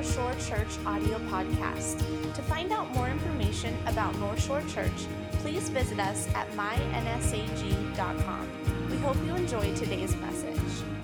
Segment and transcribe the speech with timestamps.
[0.00, 1.98] North Shore Church audio podcast.
[2.34, 5.06] To find out more information about North Shore Church,
[5.40, 8.48] please visit us at mynsag.com.
[8.90, 10.99] We hope you enjoy today's message.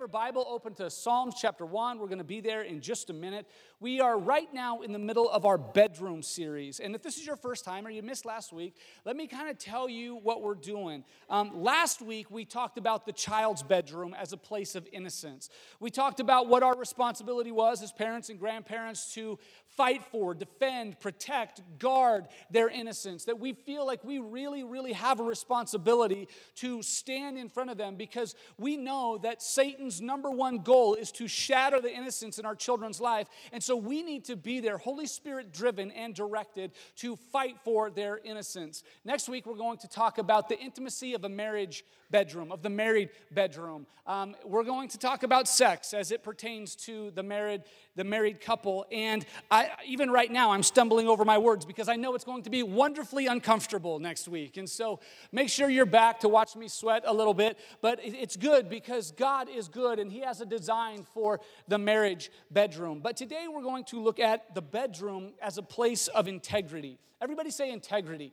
[0.00, 3.10] Have your Bible open to Psalms chapter 1, we're going to be there in just
[3.10, 3.46] a minute.
[3.80, 6.80] We are right now in the middle of our bedroom series.
[6.80, 9.50] And if this is your first time or you missed last week, let me kind
[9.50, 11.04] of tell you what we're doing.
[11.28, 15.50] Um, last week, we talked about the child's bedroom as a place of innocence.
[15.80, 19.38] We talked about what our responsibility was as parents and grandparents to
[19.76, 23.24] fight for, defend, protect, guard their innocence.
[23.24, 27.78] That we feel like we really, really have a responsibility to stand in front of
[27.78, 29.42] them because we know that
[29.90, 33.26] Satan's number one goal is to shatter the innocence in our children's life.
[33.52, 37.90] And so we need to be there, Holy Spirit driven and directed, to fight for
[37.90, 38.84] their innocence.
[39.04, 42.70] Next week, we're going to talk about the intimacy of a marriage bedroom, of the
[42.70, 43.86] married bedroom.
[44.06, 47.62] Um, we're going to talk about sex as it pertains to the married,
[47.94, 48.84] the married couple.
[48.90, 52.42] And I, even right now, I'm stumbling over my words because I know it's going
[52.42, 54.56] to be wonderfully uncomfortable next week.
[54.56, 55.00] And so
[55.30, 57.58] make sure you're back to watch me sweat a little bit.
[57.80, 62.30] But it's good because God is good and He has a design for the marriage
[62.50, 63.00] bedroom.
[63.00, 66.98] But today we're going to look at the bedroom as a place of integrity.
[67.20, 68.32] Everybody say integrity.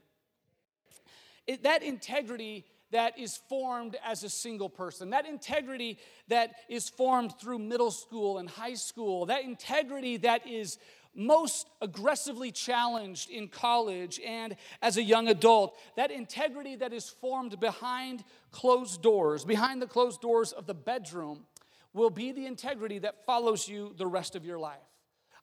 [1.46, 5.98] It, that integrity that is formed as a single person, that integrity
[6.30, 10.78] that is formed through middle school and high school, that integrity that is
[11.18, 17.60] most aggressively challenged in college and as a young adult, that integrity that is formed
[17.60, 21.46] behind closed doors, behind the closed doors of the bedroom,
[21.94, 24.78] will be the integrity that follows you the rest of your life.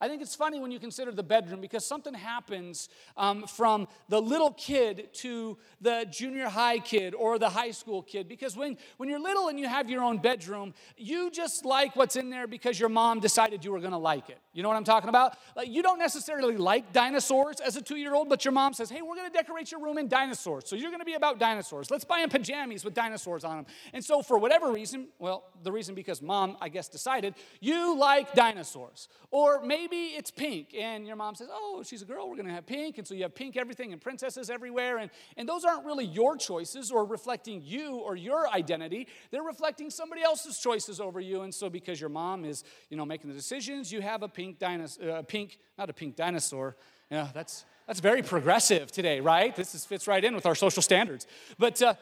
[0.01, 4.21] I think it's funny when you consider the bedroom because something happens um, from the
[4.21, 8.29] little kid to the junior high kid or the high school kid.
[8.29, 12.17] Because when, when you're little and you have your own bedroom, you just like what's
[12.17, 14.39] in there because your mom decided you were going to like it.
[14.53, 15.37] You know what I'm talking about?
[15.57, 18.91] Like, you don't necessarily like dinosaurs as a two year old, but your mom says,
[18.91, 20.65] hey, we're going to decorate your room in dinosaurs.
[20.67, 21.91] So you're going to be about dinosaurs.
[21.91, 23.67] Let's buy them pajamas with dinosaurs on them.
[23.93, 28.35] And so, for whatever reason, well, the reason because mom, I guess, decided, you like
[28.35, 29.09] dinosaurs.
[29.31, 32.53] Or maybe it's pink, and your mom says, oh, she's a girl, we're going to
[32.53, 32.99] have pink.
[32.99, 34.99] And so you have pink everything and princesses everywhere.
[34.99, 39.09] And, and those aren't really your choices or reflecting you or your identity.
[39.33, 41.43] They're reflecting somebody else's choices over you.
[41.43, 44.45] And so, because your mom is, you know, making the decisions, you have a pink
[44.45, 46.77] pink dinosaur, uh, pink, not a pink dinosaur.
[47.11, 49.55] Yeah, that's, that's very progressive today, right?
[49.55, 51.27] This is, fits right in with our social standards.
[51.59, 51.95] But, uh,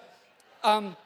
[0.64, 0.96] um,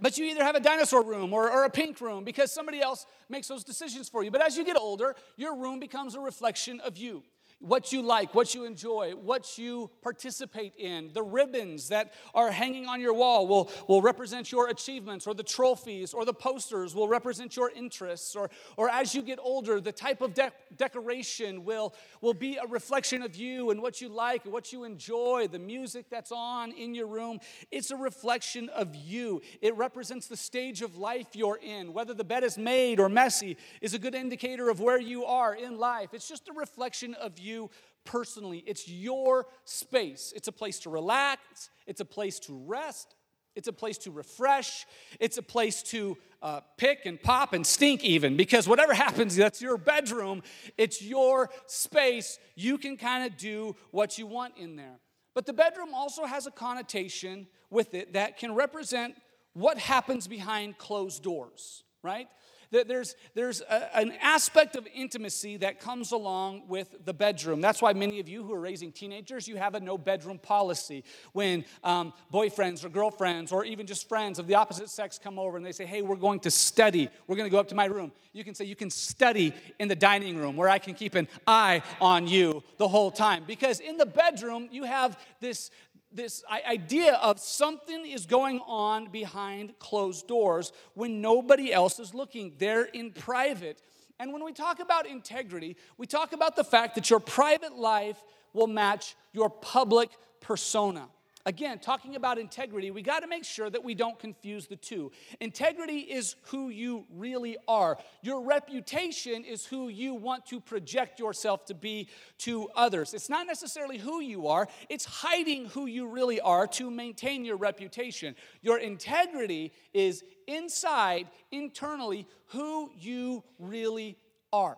[0.00, 3.06] but you either have a dinosaur room or, or, a pink room because somebody else
[3.28, 4.30] makes those decisions for you.
[4.30, 7.22] But as you get older, your room becomes a reflection of you
[7.60, 11.10] what you like, what you enjoy, what you participate in.
[11.12, 15.42] The ribbons that are hanging on your wall will, will represent your achievements, or the
[15.42, 18.34] trophies, or the posters will represent your interests.
[18.34, 22.66] Or, or as you get older, the type of de- decoration will, will be a
[22.66, 26.72] reflection of you and what you like, and what you enjoy, the music that's on
[26.72, 27.40] in your room.
[27.70, 29.42] It's a reflection of you.
[29.60, 31.92] It represents the stage of life you're in.
[31.92, 35.54] Whether the bed is made or messy is a good indicator of where you are
[35.54, 36.14] in life.
[36.14, 37.70] It's just a reflection of you you
[38.04, 38.64] personally.
[38.66, 40.32] It's your space.
[40.34, 43.14] It's a place to relax, it's a place to rest,
[43.56, 44.86] it's a place to refresh,
[45.18, 49.60] it's a place to uh, pick and pop and stink, even, because whatever happens, that's
[49.60, 50.42] your bedroom,
[50.78, 52.38] it's your space.
[52.54, 55.00] You can kind of do what you want in there.
[55.34, 59.14] But the bedroom also has a connotation with it that can represent
[59.52, 62.28] what happens behind closed doors, right?
[62.70, 67.60] There's, there's a, an aspect of intimacy that comes along with the bedroom.
[67.60, 71.02] That's why many of you who are raising teenagers, you have a no bedroom policy.
[71.32, 75.56] When um, boyfriends or girlfriends or even just friends of the opposite sex come over
[75.56, 77.86] and they say, hey, we're going to study, we're going to go up to my
[77.86, 81.16] room, you can say, you can study in the dining room where I can keep
[81.16, 83.42] an eye on you the whole time.
[83.46, 85.70] Because in the bedroom, you have this,
[86.12, 92.54] this idea of something is going on behind closed doors when nobody else is looking.
[92.58, 93.80] They're in private.
[94.18, 98.22] And when we talk about integrity, we talk about the fact that your private life
[98.52, 101.08] will match your public persona.
[101.46, 105.10] Again, talking about integrity, we got to make sure that we don't confuse the two.
[105.40, 107.96] Integrity is who you really are.
[108.20, 112.08] Your reputation is who you want to project yourself to be
[112.38, 113.14] to others.
[113.14, 117.56] It's not necessarily who you are, it's hiding who you really are to maintain your
[117.56, 118.36] reputation.
[118.60, 124.18] Your integrity is inside, internally, who you really
[124.52, 124.76] are.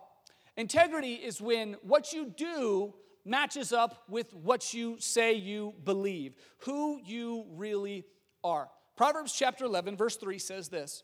[0.55, 2.93] Integrity is when what you do
[3.25, 8.05] matches up with what you say you believe, who you really
[8.43, 8.69] are.
[8.95, 11.03] Proverbs chapter 11, verse 3 says this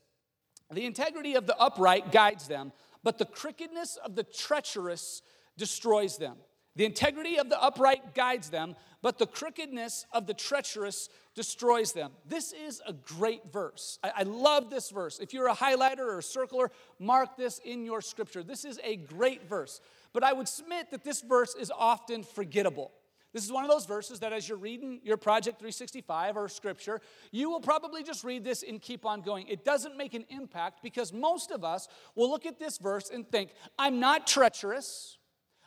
[0.72, 2.72] The integrity of the upright guides them,
[3.04, 5.22] but the crookedness of the treacherous
[5.58, 6.38] destroys them.
[6.80, 12.14] The integrity of the upright guides them, but the crookedness of the treacherous destroys them.
[12.26, 14.00] This is a great verse.
[14.02, 15.20] I, I, love this verse.
[15.20, 18.44] If you're a highlighter or a circler, mark this in your scripture.
[18.44, 19.82] This is a great verse.
[20.14, 22.94] But I would submit that this verse is often forgettable.
[23.34, 27.02] This is one of those verses that as you're reading your Project 365 or scripture,
[27.32, 29.50] you will probably just read this and keep on going.
[29.50, 33.30] It doesn't make an impact because most of us will look at this verse and
[33.30, 35.18] think, I'm not treacherous.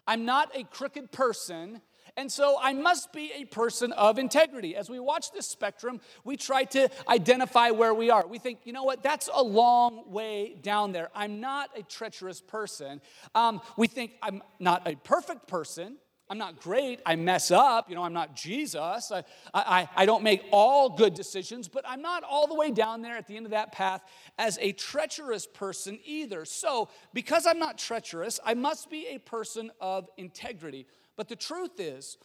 [0.07, 1.81] I'm not a crooked person,
[2.17, 4.77] and so I must be a person of integrity.
[4.77, 8.27] As we watch this spectrum, we try to identify where we are.
[8.27, 11.11] We think, you know what, that's a long way down there.
[11.15, 13.01] I'm not a treacherous person.
[13.35, 15.97] Um, we think I'm not a perfect person.
[16.31, 17.01] I'm not great.
[17.05, 17.91] I mess up.
[17.91, 19.13] You know, I'm not Jesus.
[19.13, 19.23] I,
[19.53, 23.17] I, I don't make all good decisions, but I'm not all the way down there
[23.17, 24.03] at the end of that path
[24.39, 26.45] as a treacherous person either.
[26.45, 30.87] So, because I'm not treacherous, I must be a person of integrity.
[31.17, 32.17] But the truth is,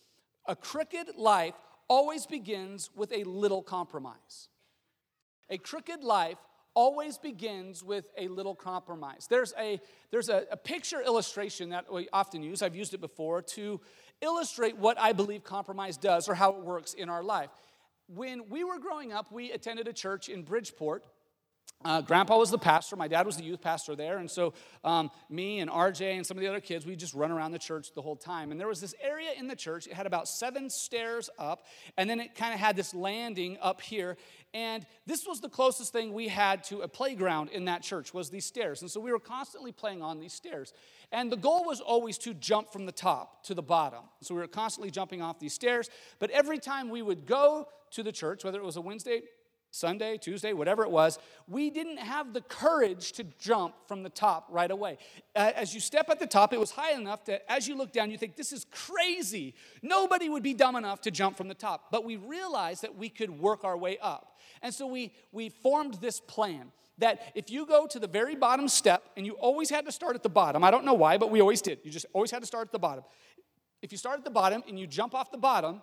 [0.45, 1.55] a crooked life
[1.89, 4.47] always begins with a little compromise.
[5.49, 6.37] A crooked life
[6.77, 9.25] always begins with a little compromise.
[9.27, 9.81] There's a,
[10.11, 13.81] there's a, a, picture illustration that we often use, I've used it before, to
[14.21, 17.49] illustrate what I believe compromise does or how it works in our life.
[18.05, 21.03] When we were growing up, we attended a church in Bridgeport
[21.85, 22.95] uh, grandpa was the pastor.
[22.95, 24.17] My dad was the youth pastor there.
[24.17, 24.53] And so,
[24.83, 27.59] um, me and RJ and some of the other kids, we just run around the
[27.59, 28.51] church the whole time.
[28.51, 31.65] And there was this area in the church, it had about seven stairs up,
[31.95, 34.17] and then it kind of had this landing up here.
[34.55, 38.31] And this was the closest thing we had to a playground in that church, was
[38.31, 38.81] these stairs.
[38.81, 40.73] And so we were constantly playing on these stairs.
[41.11, 44.03] And the goal was always to jump from the top to the bottom.
[44.21, 45.91] So we were constantly jumping off these stairs.
[46.17, 49.21] But every time we would go to the church, whether it was a Wednesday
[49.71, 54.47] Sunday, Tuesday, whatever it was, we didn't have the courage to jump from the top
[54.49, 54.97] right away.
[55.35, 58.09] As you step at the top, it was high enough that as you look down,
[58.09, 59.53] you think, this is crazy.
[59.81, 61.91] Nobody would be dumb enough to jump from the top.
[61.91, 64.37] But we realized that we could work our way up.
[64.61, 68.67] And so we, we formed this plan that if you go to the very bottom
[68.67, 71.29] step, and you always had to start at the bottom, I don't know why, but
[71.29, 71.79] we always did.
[71.83, 73.03] You just always had to start at the bottom.
[73.81, 75.81] If you start at the bottom and you jump off the bottom,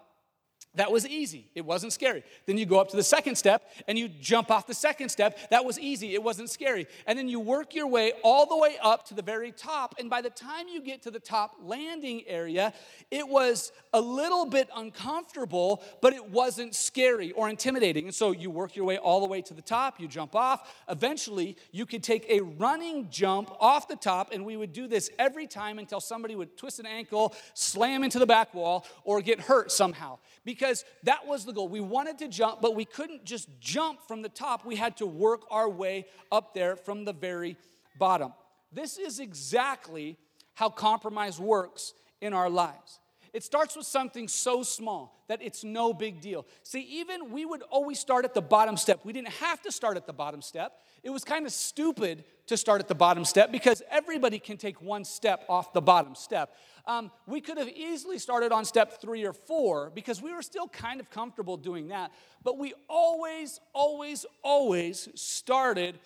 [0.76, 1.49] that was easy.
[1.55, 2.25] It wasn't scary.
[2.47, 5.38] Then you go up to the second step and you jump off the second step.
[5.50, 6.15] That was easy.
[6.15, 6.87] It wasn't scary.
[7.06, 9.94] And then you work your way all the way up to the very top.
[9.99, 12.73] And by the time you get to the top landing area,
[13.11, 18.06] it was a little bit uncomfortable, but it wasn't scary or intimidating.
[18.06, 20.75] And so you work your way all the way to the top, you jump off.
[20.88, 25.11] Eventually, you could take a running jump off the top, and we would do this
[25.19, 29.41] every time until somebody would twist an ankle, slam into the back wall, or get
[29.41, 30.19] hurt somehow.
[30.44, 31.69] Because because that was the goal.
[31.69, 34.64] We wanted to jump, but we couldn't just jump from the top.
[34.64, 37.58] We had to work our way up there from the very
[37.99, 38.32] bottom.
[38.72, 40.16] This is exactly
[40.55, 42.99] how compromise works in our lives.
[43.34, 46.46] It starts with something so small that it's no big deal.
[46.62, 49.00] See, even we would always start at the bottom step.
[49.02, 50.78] We didn't have to start at the bottom step.
[51.02, 54.81] It was kind of stupid to start at the bottom step because everybody can take
[54.81, 56.54] one step off the bottom step.
[56.86, 60.69] Um, we could have easily started on step three or four because we were still
[60.69, 62.12] kind of comfortable doing that.
[62.44, 65.98] But we always, always, always started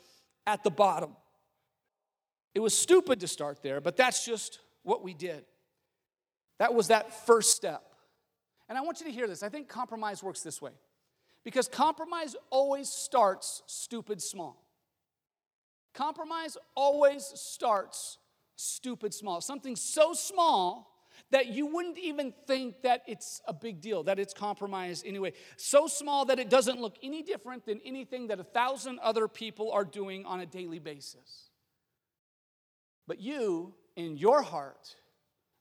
[0.47, 1.15] at the bottom.
[2.55, 5.45] It was stupid to start there, but that's just what we did.
[6.59, 7.83] That was that first step.
[8.69, 9.43] And I want you to hear this.
[9.43, 10.73] I think compromise works this way
[11.45, 14.63] because compromise always starts stupid small.
[15.95, 18.19] Compromise always starts
[18.57, 20.95] stupid small, something so small
[21.31, 25.33] that you wouldn't even think that it's a big deal, that it's compromised anyway.
[25.57, 29.73] So small that it doesn't look any different than anything that a thousand other people
[29.73, 31.51] are doing on a daily basis.
[33.07, 34.95] But you, in your heart,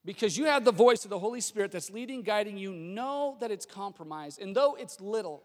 [0.07, 3.51] because you have the voice of the Holy Spirit that's leading, guiding you, know that
[3.51, 4.41] it's compromised.
[4.41, 5.43] And though it's little,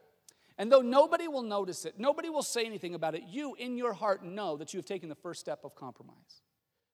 [0.57, 3.93] and though nobody will notice it, nobody will say anything about it, you in your
[3.93, 6.43] heart know that you have taken the first step of compromise.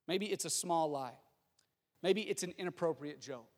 [0.07, 1.13] Maybe it's a small lie.
[2.03, 3.51] Maybe it's an inappropriate joke.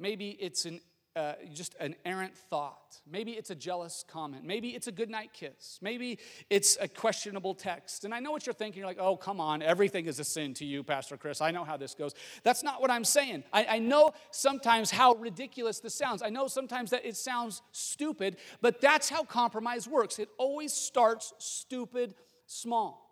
[0.00, 0.80] Maybe it's an,
[1.16, 3.00] uh, just an errant thought.
[3.10, 4.44] Maybe it's a jealous comment.
[4.44, 5.78] Maybe it's a goodnight kiss.
[5.82, 8.04] Maybe it's a questionable text.
[8.04, 8.80] And I know what you're thinking.
[8.80, 11.40] You're like, oh, come on, everything is a sin to you, Pastor Chris.
[11.40, 12.14] I know how this goes.
[12.44, 13.42] That's not what I'm saying.
[13.52, 16.22] I, I know sometimes how ridiculous this sounds.
[16.22, 20.20] I know sometimes that it sounds stupid, but that's how compromise works.
[20.20, 22.14] It always starts stupid
[22.46, 23.10] small.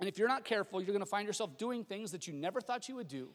[0.00, 2.60] And if you're not careful, you're going to find yourself doing things that you never
[2.60, 3.28] thought you would do,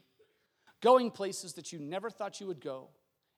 [0.81, 2.89] going places that you never thought you would go,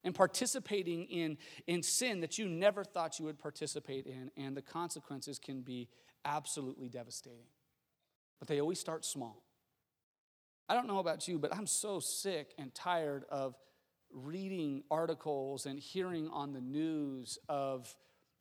[0.03, 4.31] and participating in, in sin that you never thought you would participate in.
[4.36, 5.88] And the consequences can be
[6.25, 7.48] absolutely devastating.
[8.39, 9.43] But they always start small.
[10.67, 13.55] I don't know about you, but I'm so sick and tired of
[14.13, 17.93] reading articles and hearing on the news of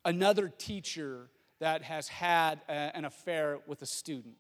[0.05, 4.37] another teacher that has had a, an affair with a student.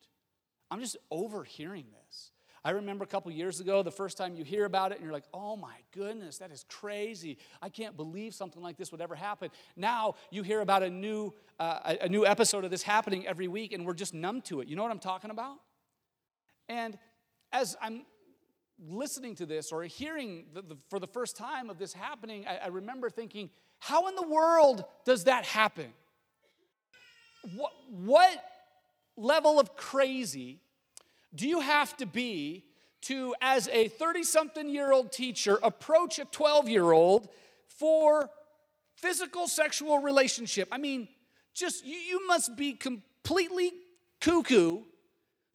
[0.70, 2.30] I'm just overhearing this.
[2.62, 5.12] I remember a couple years ago, the first time you hear about it, and you're
[5.12, 7.38] like, oh my goodness, that is crazy.
[7.62, 9.50] I can't believe something like this would ever happen.
[9.76, 13.73] Now you hear about a new, uh, a new episode of this happening every week,
[13.73, 14.69] and we're just numb to it.
[14.69, 15.57] You know what I'm talking about?
[16.69, 16.99] And
[17.50, 18.05] as I'm
[18.79, 22.59] listening to this or hearing the, the, for the first time of this happening, I,
[22.59, 23.49] I remember thinking,
[23.79, 25.93] how in the world does that happen?
[27.57, 28.45] What, what
[29.17, 30.61] level of crazy
[31.34, 32.64] do you have to be
[33.02, 37.28] to, as a 30 something year old teacher, approach a 12 year old
[37.68, 38.30] for
[38.96, 40.68] physical sexual relationship?
[40.70, 41.08] I mean,
[41.54, 43.72] just you, you must be completely
[44.20, 44.82] cuckoo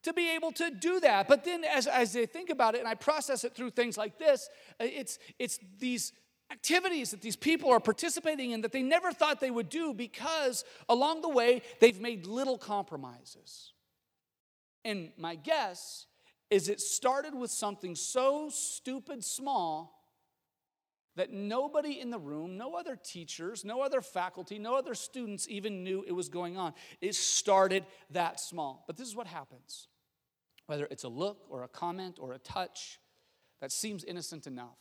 [0.04, 1.28] to be able to do that.
[1.28, 4.18] But then as, as I think about it and I process it through things like
[4.20, 6.14] this, uh, it's, it's these
[6.52, 10.64] activities that these people are participating in that they never thought they would do because
[10.90, 13.74] along the way they've made little compromises.
[14.86, 16.06] And my guess
[16.50, 19.92] is it started with something so stupid small
[21.18, 25.84] that nobody in the room, no other teachers, no other faculty, no other students even
[25.84, 26.74] knew it was going on.
[27.02, 28.84] It started that small.
[28.86, 29.88] But this is what happens
[30.68, 33.00] whether it's a look or a comment or a touch
[33.62, 34.78] that seems innocent enough.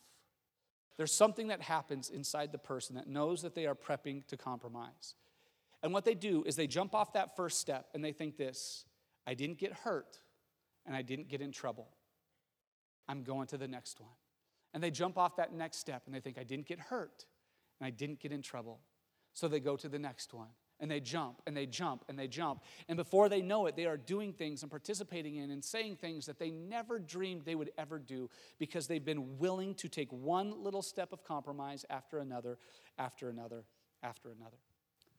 [0.97, 5.15] There's something that happens inside the person that knows that they are prepping to compromise.
[5.83, 8.85] And what they do is they jump off that first step and they think this
[9.27, 10.21] I didn't get hurt
[10.87, 11.89] and I didn't get in trouble.
[13.09, 14.11] I'm going to the next one.
[14.73, 17.27] And they jump off that next step and they think I didn't get hurt
[17.81, 18.81] and I didn't get in trouble.
[19.33, 20.49] So they go to the next one
[20.81, 22.63] and they jump and they jump and they jump.
[22.89, 26.27] And before they know it, they are doing things and participating in and saying things
[26.27, 28.29] that they never dreamed they would ever do
[28.59, 32.59] because they've been willing to take one little step of compromise after another,
[32.99, 33.65] after another,
[34.03, 34.59] after another.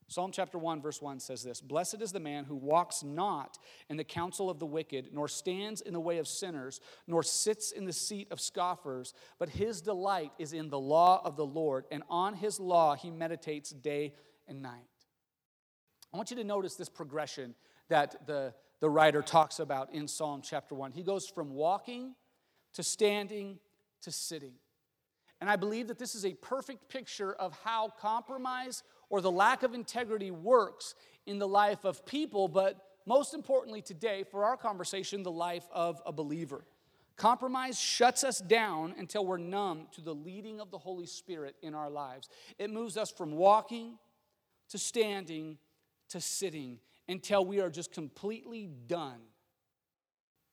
[0.07, 3.57] Psalm chapter 1, verse 1 says this Blessed is the man who walks not
[3.89, 7.71] in the counsel of the wicked, nor stands in the way of sinners, nor sits
[7.71, 11.85] in the seat of scoffers, but his delight is in the law of the Lord,
[11.91, 14.13] and on his law he meditates day
[14.47, 14.87] and night.
[16.13, 17.55] I want you to notice this progression
[17.89, 20.91] that the, the writer talks about in Psalm chapter 1.
[20.91, 22.13] He goes from walking
[22.73, 23.59] to standing
[24.03, 24.53] to sitting.
[25.41, 29.63] And I believe that this is a perfect picture of how compromise or the lack
[29.63, 30.95] of integrity works
[31.25, 36.01] in the life of people, but most importantly today, for our conversation, the life of
[36.05, 36.65] a believer.
[37.17, 41.73] Compromise shuts us down until we're numb to the leading of the Holy Spirit in
[41.73, 42.29] our lives.
[42.59, 43.97] It moves us from walking
[44.69, 45.57] to standing
[46.09, 49.19] to sitting until we are just completely done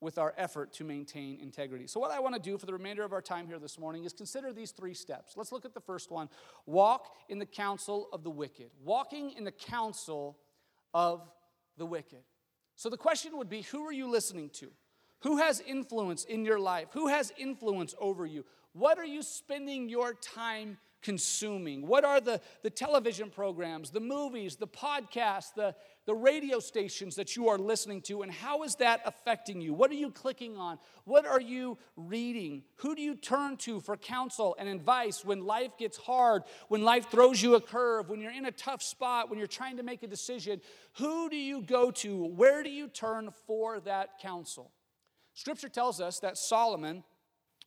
[0.03, 1.87] with our effort to maintain integrity.
[1.87, 4.05] So, what I want to do for the remainder of our time here this morning
[4.05, 5.35] is consider these three steps.
[5.37, 6.29] Let's look at the first one
[6.67, 8.71] walk in the counsel of the wicked.
[8.85, 10.37] Walking in the counsel
[10.93, 11.31] of
[11.79, 12.25] the wicked.
[12.75, 14.73] So, the question would be who are you listening to?
[15.21, 16.89] Who has influence in your life?
[16.93, 18.45] Who has influence over you?
[18.73, 21.87] What are you spending your time consuming?
[21.87, 25.75] What are the, the television programs, the movies, the podcasts, the,
[26.07, 29.75] the radio stations that you are listening to, and how is that affecting you?
[29.75, 30.79] What are you clicking on?
[31.05, 32.63] What are you reading?
[32.77, 37.11] Who do you turn to for counsel and advice when life gets hard, when life
[37.11, 40.03] throws you a curve, when you're in a tough spot, when you're trying to make
[40.03, 40.61] a decision?
[40.95, 42.27] Who do you go to?
[42.27, 44.73] Where do you turn for that counsel?
[45.35, 47.05] Scripture tells us that Solomon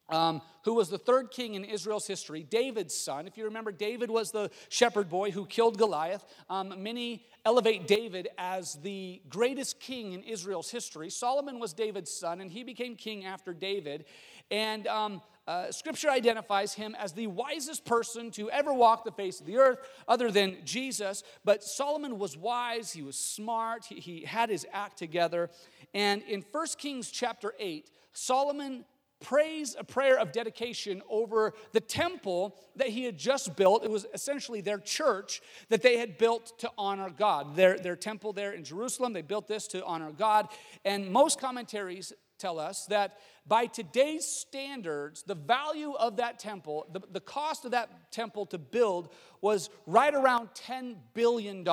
[0.09, 3.27] um, who was the third king in Israel's history, David's son.
[3.27, 6.24] If you remember, David was the shepherd boy who killed Goliath.
[6.50, 11.09] Um, many elevate David as the greatest king in Israel's history.
[11.09, 14.05] Solomon was David's son, and he became king after David.
[14.51, 19.39] And um, uh, scripture identifies him as the wisest person to ever walk the face
[19.39, 21.24] of the earth, other than Jesus.
[21.43, 25.51] But Solomon was wise, he was smart, he, he had his act together.
[25.93, 28.85] And in 1 Kings chapter 8, Solomon
[29.22, 33.84] prays a prayer of dedication over the temple that he had just built.
[33.84, 37.55] It was essentially their church that they had built to honor God.
[37.55, 40.50] Their, their temple there in Jerusalem, they built this to honor God.
[40.84, 43.17] And most commentaries tell us that
[43.48, 48.57] by today's standards, the value of that temple, the, the cost of that temple to
[48.57, 49.10] build
[49.41, 51.67] was right around $10 billion.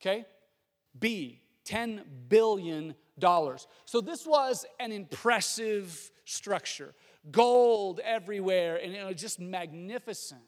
[0.00, 0.24] Okay?
[0.98, 2.94] B, $10 billion.
[3.84, 6.94] So this was an impressive structure,
[7.30, 10.40] gold everywhere, and it was just magnificent.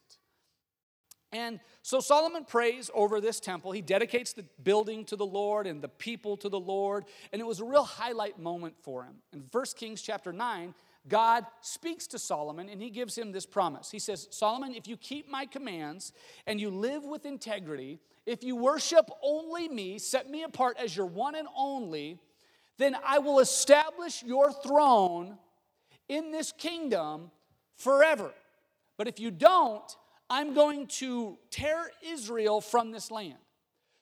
[1.33, 3.73] And so Solomon prays over this temple.
[3.73, 7.47] He dedicates the building to the Lord and the people to the Lord, and it
[7.47, 9.17] was a real highlight moment for him.
[9.33, 10.75] In 1 Kings chapter 9,
[11.09, 13.91] God speaks to Solomon and he gives him this promise.
[13.91, 16.13] He says, Solomon, if you keep my commands
[16.47, 21.07] and you live with integrity, if you worship only me, set me apart as your
[21.07, 22.21] one and only,
[22.79, 25.39] then I will establish your throne
[26.13, 27.31] in this kingdom
[27.77, 28.33] forever.
[28.99, 29.97] But if you don't,
[30.29, 33.39] I'm going to tear Israel from this land.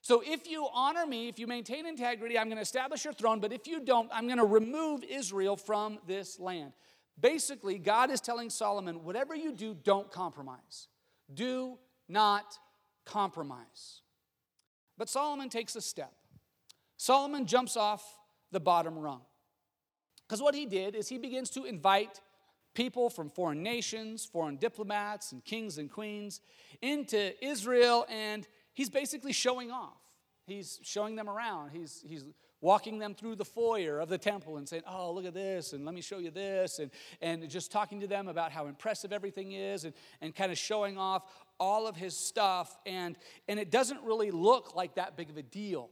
[0.03, 3.39] So if you honor me, if you maintain integrity, I'm going to establish your throne.
[3.39, 6.73] But if you don't, I'm going to remove Israel from this land.
[7.21, 10.89] Basically, God is telling Solomon, whatever you do, don't compromise.
[11.33, 12.59] Do not
[13.05, 14.01] compromise.
[14.99, 16.13] But Solomon takes a step.
[16.97, 18.03] Solomon jumps off
[18.51, 19.21] the bottom rung.
[20.31, 22.21] Because what he did is he begins to invite
[22.73, 26.41] people from foreign nations, foreign diplomats, and kings and queens
[26.81, 29.99] into Israel, and he's basically showing off.
[30.47, 31.71] He's showing them around.
[31.71, 32.25] He's, he's
[32.61, 35.85] walking them through the foyer of the temple and saying, Oh, look at this, and
[35.85, 39.51] let me show you this, and, and just talking to them about how impressive everything
[39.51, 41.25] is, and, and kind of showing off
[41.59, 42.79] all of his stuff.
[42.87, 43.17] And,
[43.49, 45.91] and it doesn't really look like that big of a deal.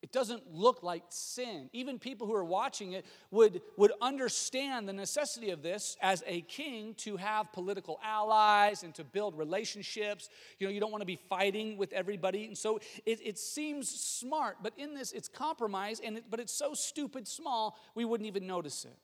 [0.00, 1.68] It doesn't look like sin.
[1.72, 6.42] Even people who are watching it would, would understand the necessity of this as a
[6.42, 10.28] king to have political allies and to build relationships.
[10.60, 12.46] You know, you don't want to be fighting with everybody.
[12.46, 16.54] And so it, it seems smart, but in this, it's compromise, and it, but it's
[16.54, 18.96] so stupid small, we wouldn't even notice it.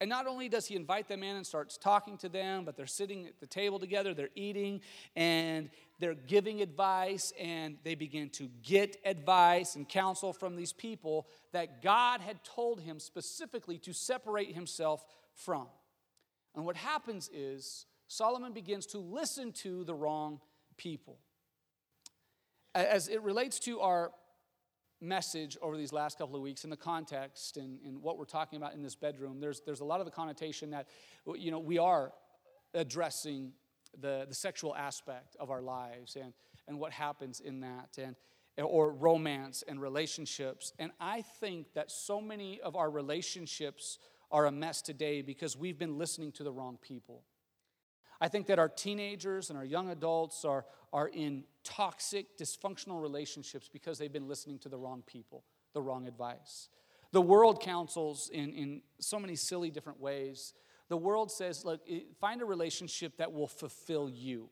[0.00, 2.86] And not only does he invite them in and starts talking to them, but they're
[2.86, 4.80] sitting at the table together, they're eating,
[5.16, 11.26] and they're giving advice, and they begin to get advice and counsel from these people
[11.52, 15.66] that God had told him specifically to separate himself from.
[16.54, 20.40] And what happens is Solomon begins to listen to the wrong
[20.76, 21.18] people.
[22.74, 24.12] As it relates to our
[25.00, 28.56] message over these last couple of weeks in the context and, and what we're talking
[28.56, 30.88] about in this bedroom, there's, there's a lot of the connotation that,
[31.36, 32.12] you know, we are
[32.74, 33.52] addressing
[34.00, 36.32] the, the sexual aspect of our lives and,
[36.66, 38.16] and what happens in that and
[38.64, 40.72] or romance and relationships.
[40.78, 43.98] And I think that so many of our relationships
[44.30, 47.22] are a mess today because we've been listening to the wrong people.
[48.20, 53.68] I think that our teenagers and our young adults are, are in toxic, dysfunctional relationships
[53.72, 56.68] because they've been listening to the wrong people, the wrong advice.
[57.12, 60.52] The world counsels in, in so many silly different ways.
[60.88, 61.80] The world says, look,
[62.20, 64.48] find a relationship that will fulfill you.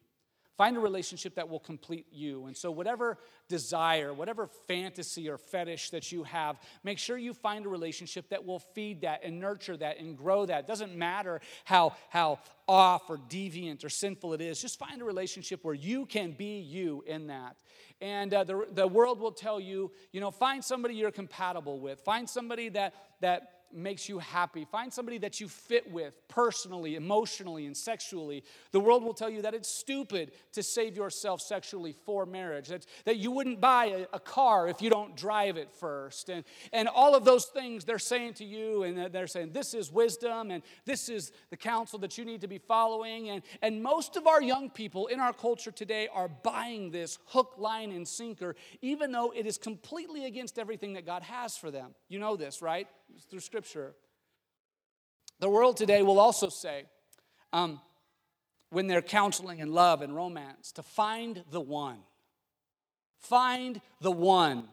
[0.56, 2.46] Find a relationship that will complete you.
[2.46, 7.66] And so, whatever desire, whatever fantasy or fetish that you have, make sure you find
[7.66, 10.60] a relationship that will feed that and nurture that and grow that.
[10.60, 15.04] It doesn't matter how, how off or deviant or sinful it is, just find a
[15.04, 17.56] relationship where you can be you in that.
[18.00, 22.00] And uh, the, the world will tell you, you know, find somebody you're compatible with,
[22.00, 24.64] find somebody that, that makes you happy.
[24.64, 28.44] Find somebody that you fit with personally, emotionally, and sexually.
[28.72, 32.86] The world will tell you that it's stupid to save yourself sexually for marriage, that,
[33.04, 36.28] that you wouldn't buy a, a car if you don't drive it first.
[36.28, 39.92] And, and all of those things they're saying to you, and they're saying, this is
[39.92, 43.30] wisdom, and this is the counsel that you need to be following.
[43.30, 47.54] And, and most of our young people in our culture today are buying this hook,
[47.58, 51.94] line, and sinker, even though it is completely against everything that God has for them.
[52.08, 52.88] You know this, right?
[53.30, 53.94] Through Scripture.
[55.40, 56.84] The world today will also say,
[57.52, 57.80] um,
[58.70, 61.98] when they're counseling in love and romance, to find the one.
[63.20, 64.64] Find the one,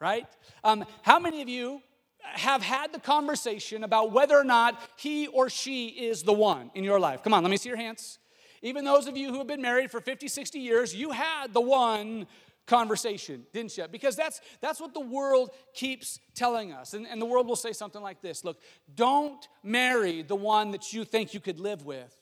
[0.00, 0.26] right?
[0.64, 1.82] Um, how many of you
[2.20, 6.84] have had the conversation about whether or not he or she is the one in
[6.84, 7.22] your life?
[7.22, 8.18] Come on, let me see your hands.
[8.60, 11.60] Even those of you who have been married for 50, 60 years, you had the
[11.60, 12.26] one
[12.68, 13.86] conversation, didn't you?
[13.90, 16.94] Because that's, that's what the world keeps telling us.
[16.94, 18.60] And, and the world will say something like this Look,
[18.94, 22.14] don't marry the one that you think you could live with,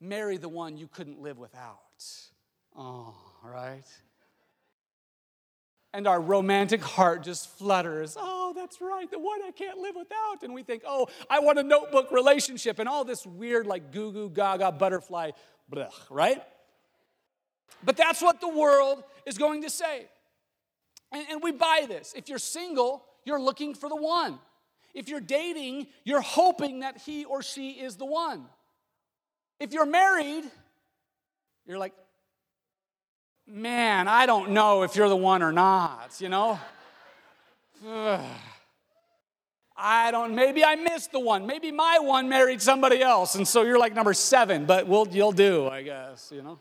[0.00, 1.78] marry the one you couldn't live without.
[2.76, 3.84] Oh, right?
[5.92, 8.14] And our romantic heart just flutters.
[8.18, 10.42] Oh, that's right, the one I can't live without.
[10.42, 14.12] And we think, oh, I want a notebook relationship and all this weird, like goo
[14.12, 15.30] goo gaga butterfly,
[15.72, 16.42] blech, right?
[17.84, 20.06] But that's what the world is going to say.
[21.12, 22.12] And, and, we buy this.
[22.16, 24.38] If you're single, you're looking for the one.
[24.94, 28.44] If you're dating, you're hoping that he or she is the one.
[29.60, 30.44] If you're married,
[31.66, 31.94] you're like,
[33.46, 36.58] man, I don't know if you're the one or not, you know?
[39.80, 41.46] I don't, maybe I missed the one.
[41.46, 45.32] Maybe my one married somebody else, and so you're like number seven, but we'll, you'll
[45.32, 46.58] do, I guess, you know?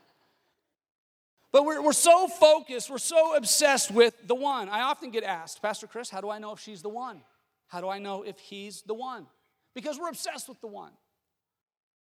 [1.51, 4.69] But we're, we're so focused, we're so obsessed with the one.
[4.69, 7.21] I often get asked, Pastor Chris, how do I know if she's the one?
[7.67, 9.27] How do I know if he's the one?
[9.73, 10.91] Because we're obsessed with the one.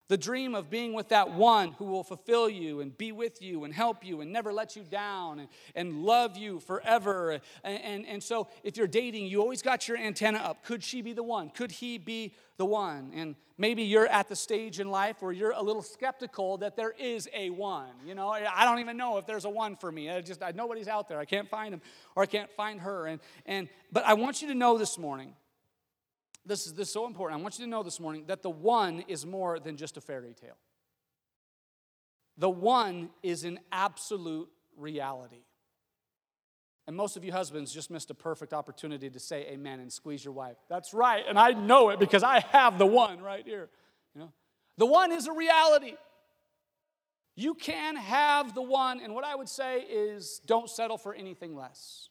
[0.07, 3.63] The dream of being with that one who will fulfill you and be with you
[3.63, 7.39] and help you and never let you down and, and love you forever.
[7.63, 10.63] And, and, and so, if you're dating, you always got your antenna up.
[10.63, 11.49] Could she be the one?
[11.49, 13.11] Could he be the one?
[13.15, 16.91] And maybe you're at the stage in life where you're a little skeptical that there
[16.91, 17.89] is a one.
[18.05, 20.11] You know, I don't even know if there's a one for me.
[20.11, 21.19] I just, I, nobody's out there.
[21.19, 21.81] I can't find him
[22.15, 23.07] or I can't find her.
[23.07, 25.33] And, and, but I want you to know this morning
[26.45, 27.39] this is, this is so important.
[27.39, 30.01] I want you to know this morning that the one is more than just a
[30.01, 30.57] fairy tale.
[32.37, 35.43] The one is an absolute reality.
[36.87, 40.23] And most of you husbands just missed a perfect opportunity to say amen and squeeze
[40.23, 40.57] your wife.
[40.69, 43.69] That's right, and I know it because I have the one right here.
[44.13, 44.33] You know?
[44.77, 45.95] The one is a reality.
[47.35, 51.55] You can have the one, and what I would say is don't settle for anything
[51.55, 52.09] less.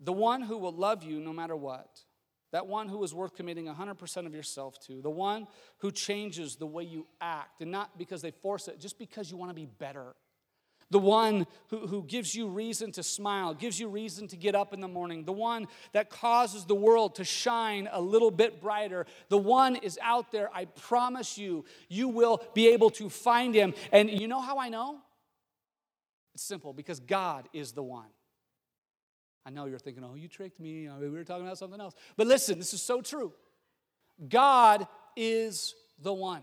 [0.00, 2.04] The one who will love you no matter what
[2.52, 5.46] that one who is worth committing 100% of yourself to, the one
[5.78, 9.36] who changes the way you act, and not because they force it, just because you
[9.36, 10.14] want to be better.
[10.90, 14.72] The one who, who gives you reason to smile, gives you reason to get up
[14.72, 19.04] in the morning, the one that causes the world to shine a little bit brighter.
[19.28, 20.48] The one is out there.
[20.54, 23.74] I promise you, you will be able to find him.
[23.92, 25.00] And you know how I know?
[26.34, 28.08] It's simple because God is the one.
[29.46, 30.88] I know you're thinking, oh, you tricked me.
[31.00, 31.94] we were talking about something else.
[32.16, 33.32] But listen, this is so true.
[34.28, 36.42] God is the one.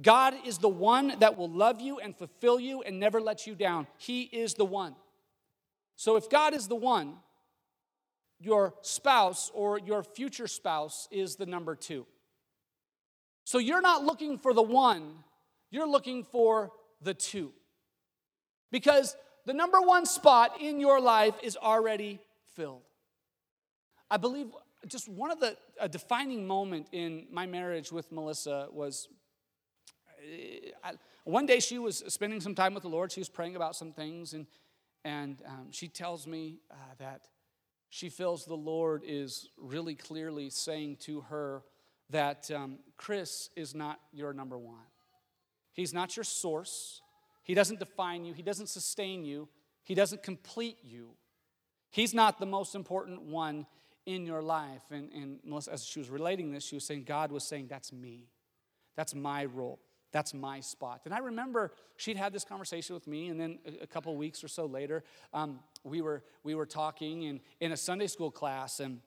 [0.00, 3.54] God is the one that will love you and fulfill you and never let you
[3.54, 3.86] down.
[3.98, 4.94] He is the one.
[5.96, 7.16] So if God is the one,
[8.40, 12.06] your spouse or your future spouse is the number two.
[13.44, 15.14] So you're not looking for the one,
[15.70, 17.52] you're looking for the two.
[18.70, 22.20] Because the number one spot in your life is already
[22.54, 22.82] filled.
[24.10, 24.48] I believe
[24.86, 29.08] just one of the a defining moment in my marriage with Melissa was
[30.84, 30.92] I,
[31.24, 33.10] one day she was spending some time with the Lord.
[33.10, 34.46] She was praying about some things, and
[35.04, 37.28] and um, she tells me uh, that
[37.88, 41.62] she feels the Lord is really clearly saying to her
[42.10, 44.86] that um, Chris is not your number one.
[45.72, 47.02] He's not your source.
[47.42, 49.48] He doesn't define you, He doesn't sustain you,
[49.82, 51.10] He doesn't complete you.
[51.90, 53.66] He's not the most important one
[54.06, 54.82] in your life.
[54.90, 57.92] And, and Melissa, as she was relating this, she was saying, God was saying, That's
[57.92, 58.28] me.
[58.96, 59.80] That's my role.
[60.12, 61.00] That's my spot.
[61.06, 64.48] And I remember she'd had this conversation with me, and then a, couple weeks or
[64.48, 69.00] so later, um, we, were, we were talking in, in a Sunday school class, and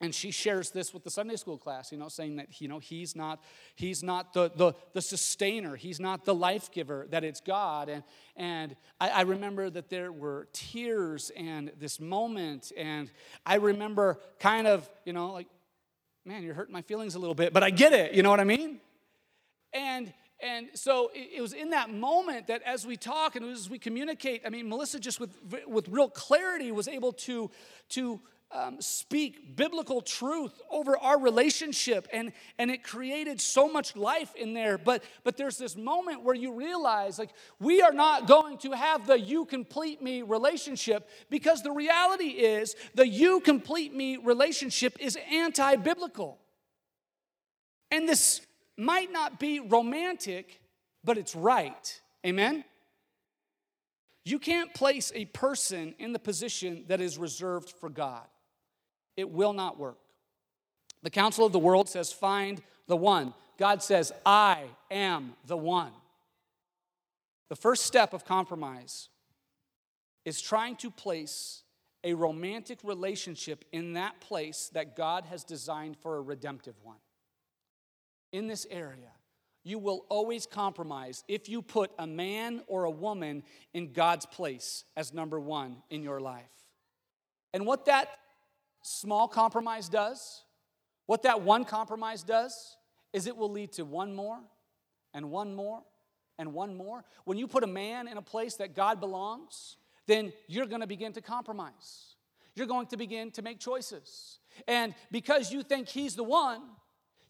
[0.00, 2.78] and she shares this with the sunday school class you know saying that you know
[2.78, 3.42] he's not
[3.74, 5.76] he's not the the, the sustainer.
[5.76, 7.88] He's not the life giver that it's god.
[7.88, 8.02] And
[8.36, 12.72] and I, I remember that there were tears and this moment.
[12.76, 13.10] And
[13.46, 15.46] i remember kind of you know like
[16.24, 18.12] man you're hurting my feelings a little bit but i get it.
[18.12, 18.80] You know what i mean?
[19.72, 23.78] And and so it was in that moment that as we talk and as we
[23.78, 25.36] communicate i mean melissa just with
[25.66, 27.50] with real clarity was able to
[27.90, 28.18] to
[28.52, 34.54] um, speak biblical truth over our relationship and and it created so much life in
[34.54, 34.76] there.
[34.76, 39.06] But but there's this moment where you realize like we are not going to have
[39.06, 45.16] the you complete me relationship because the reality is the you complete me relationship is
[45.30, 46.38] anti-biblical.
[47.92, 48.40] And this
[48.76, 50.60] might not be romantic
[51.02, 52.00] but it's right.
[52.26, 52.64] Amen?
[54.24, 58.26] You can't place a person in the position that is reserved for God
[59.16, 59.98] it will not work.
[61.02, 63.34] The counsel of the world says, Find the one.
[63.58, 65.92] God says, I am the one.
[67.48, 69.08] The first step of compromise
[70.24, 71.62] is trying to place
[72.04, 76.96] a romantic relationship in that place that God has designed for a redemptive one.
[78.32, 79.10] In this area,
[79.64, 83.42] you will always compromise if you put a man or a woman
[83.74, 86.44] in God's place as number one in your life.
[87.52, 88.08] And what that
[88.82, 90.42] small compromise does,
[91.06, 92.76] what that one compromise does,
[93.12, 94.38] is it will lead to one more
[95.12, 95.82] and one more
[96.38, 97.04] and one more.
[97.24, 100.86] When you put a man in a place that God belongs, then you're going to
[100.86, 102.14] begin to compromise.
[102.54, 104.38] You're going to begin to make choices.
[104.66, 106.62] And because you think he's the one,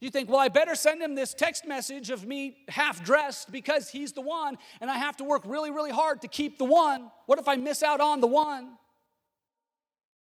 [0.01, 3.91] you think, well, I better send him this text message of me half dressed because
[3.91, 7.11] he's the one, and I have to work really, really hard to keep the one.
[7.27, 8.79] What if I miss out on the one?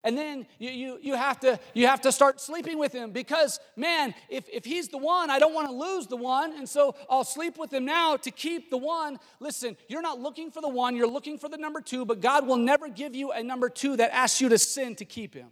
[0.03, 3.61] And then you, you, you, have to, you have to start sleeping with him because,
[3.77, 6.57] man, if, if he's the one, I don't want to lose the one.
[6.57, 9.19] And so I'll sleep with him now to keep the one.
[9.41, 12.47] Listen, you're not looking for the one, you're looking for the number two, but God
[12.47, 15.49] will never give you a number two that asks you to sin to keep him.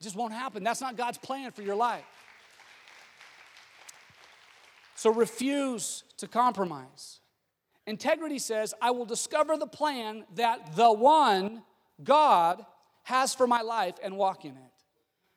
[0.00, 0.64] It just won't happen.
[0.64, 2.04] That's not God's plan for your life.
[4.96, 7.20] So refuse to compromise.
[7.86, 11.62] Integrity says, I will discover the plan that the one,
[12.02, 12.66] God,
[13.06, 14.76] has for my life and walk in it.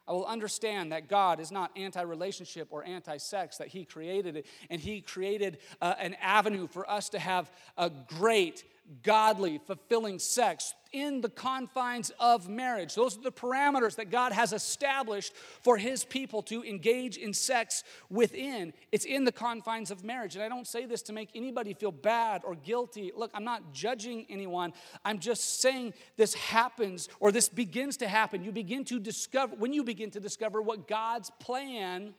[0.07, 4.37] I will understand that God is not anti relationship or anti sex, that He created
[4.37, 8.63] it, and He created uh, an avenue for us to have a great,
[9.03, 12.95] godly, fulfilling sex in the confines of marriage.
[12.95, 17.83] Those are the parameters that God has established for His people to engage in sex
[18.09, 18.73] within.
[18.91, 20.35] It's in the confines of marriage.
[20.35, 23.11] And I don't say this to make anybody feel bad or guilty.
[23.15, 24.73] Look, I'm not judging anyone.
[25.05, 28.43] I'm just saying this happens or this begins to happen.
[28.43, 32.13] You begin to discover, when you begin to discover what God's plan,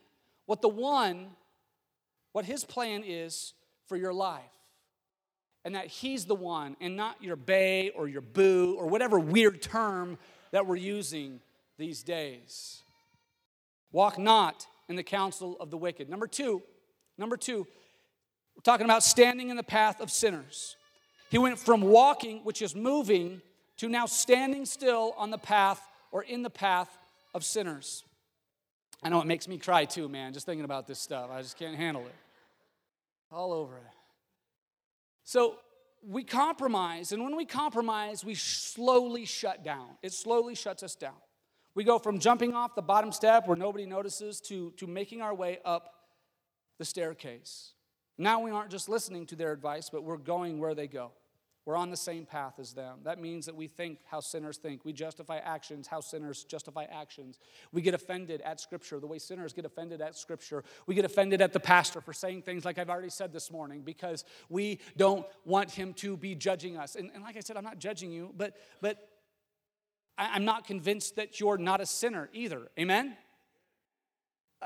[0.45, 1.31] what the one,
[2.31, 3.53] what His plan is
[3.87, 4.60] for your life
[5.63, 9.61] and that He's the one and not your bay or your boo or whatever weird
[9.61, 10.17] term
[10.51, 11.39] that we're using
[11.77, 12.81] these days.
[13.91, 16.09] Walk not in the counsel of the wicked.
[16.09, 16.61] Number two,
[17.17, 17.67] number two,
[18.55, 20.75] we're talking about standing in the path of sinners.
[21.29, 23.41] He went from walking, which is moving,
[23.77, 26.89] to now standing still on the path or in the path
[27.33, 28.03] of sinners.
[29.01, 31.29] I know it makes me cry too, man, just thinking about this stuff.
[31.31, 32.15] I just can't handle it.
[33.31, 34.00] All over it.
[35.23, 35.55] So
[36.03, 39.87] we compromise, and when we compromise, we slowly shut down.
[40.01, 41.15] It slowly shuts us down.
[41.75, 45.33] We go from jumping off the bottom step where nobody notices to, to making our
[45.33, 45.93] way up
[46.79, 47.73] the staircase.
[48.17, 51.11] Now we aren't just listening to their advice, but we're going where they go.
[51.65, 52.99] We're on the same path as them.
[53.03, 54.83] That means that we think how sinners think.
[54.83, 57.37] We justify actions how sinners justify actions.
[57.71, 60.63] We get offended at Scripture the way sinners get offended at Scripture.
[60.87, 63.81] We get offended at the pastor for saying things like I've already said this morning
[63.81, 66.95] because we don't want him to be judging us.
[66.95, 69.07] And, and like I said, I'm not judging you, but, but
[70.17, 72.69] I, I'm not convinced that you're not a sinner either.
[72.79, 73.15] Amen?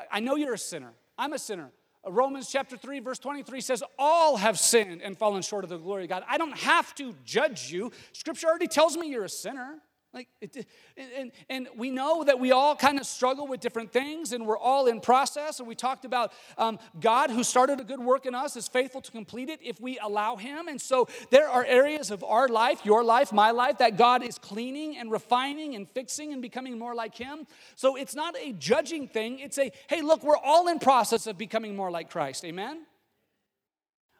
[0.10, 0.94] I know you're a sinner.
[1.18, 1.72] I'm a sinner.
[2.08, 6.04] Romans chapter 3, verse 23 says, All have sinned and fallen short of the glory
[6.04, 6.24] of God.
[6.28, 7.92] I don't have to judge you.
[8.14, 9.80] Scripture already tells me you're a sinner.
[10.16, 14.32] Like, it, and, and we know that we all kind of struggle with different things
[14.32, 15.60] and we're all in process.
[15.60, 19.02] And we talked about um, God who started a good work in us is faithful
[19.02, 20.70] to complete it if we allow Him.
[20.70, 24.38] And so there are areas of our life, your life, my life, that God is
[24.38, 27.46] cleaning and refining and fixing and becoming more like Him.
[27.76, 29.40] So it's not a judging thing.
[29.40, 32.46] It's a, hey, look, we're all in process of becoming more like Christ.
[32.46, 32.86] Amen?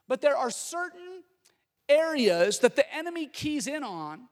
[0.10, 1.24] But there are certain
[1.88, 4.28] areas that the enemy keys in on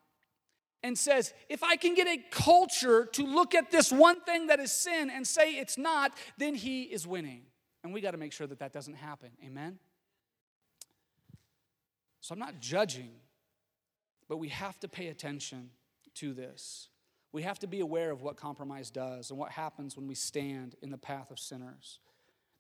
[0.84, 4.60] and says, if I can get a culture to look at this one thing that
[4.60, 7.44] is sin and say it's not, then he is winning.
[7.84, 9.30] And we got to make sure that that doesn't happen.
[9.46, 9.80] Amen?
[12.20, 13.12] So I'm not judging,
[14.28, 15.70] but we have to pay attention
[16.16, 16.90] to this.
[17.32, 20.76] We have to be aware of what compromise does and what happens when we stand
[20.82, 22.00] in the path of sinners.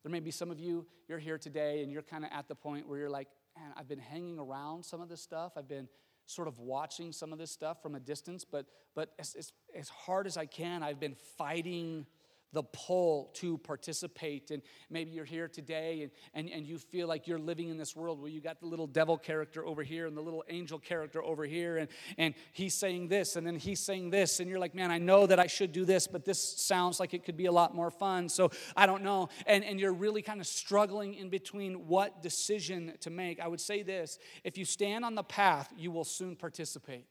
[0.03, 2.55] There may be some of you, you're here today and you're kind of at the
[2.55, 5.53] point where you're like, man, I've been hanging around some of this stuff.
[5.55, 5.87] I've been
[6.25, 9.89] sort of watching some of this stuff from a distance, but, but as, as, as
[9.89, 12.05] hard as I can, I've been fighting
[12.53, 14.51] the pull to participate.
[14.51, 17.95] And maybe you're here today and, and, and you feel like you're living in this
[17.95, 21.21] world where you got the little devil character over here and the little angel character
[21.21, 24.75] over here, and, and he's saying this, and then he's saying this, and you're like,
[24.75, 27.47] man, I know that I should do this, but this sounds like it could be
[27.47, 29.29] a lot more fun, so I don't know.
[29.45, 33.39] And, and you're really kind of struggling in between what decision to make.
[33.39, 37.07] I would say this if you stand on the path, you will soon participate.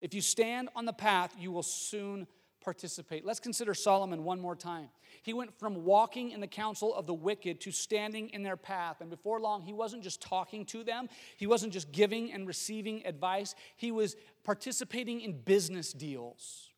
[0.00, 2.26] If you stand on the path, you will soon
[2.68, 3.24] participate.
[3.24, 4.90] Let's consider Solomon one more time.
[5.22, 9.00] He went from walking in the counsel of the wicked to standing in their path.
[9.00, 13.06] And before long, he wasn't just talking to them, he wasn't just giving and receiving
[13.06, 16.68] advice, he was participating in business deals.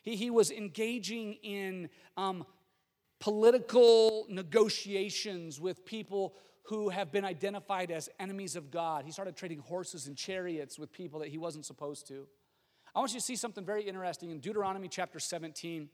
[0.00, 2.46] He, he was engaging in um,
[3.20, 6.36] political negotiations with people
[6.68, 9.04] who have been identified as enemies of God.
[9.04, 12.26] He started trading horses and chariots with people that he wasn't supposed to.
[12.94, 15.88] I want you to see something very interesting in Deuteronomy chapter 17.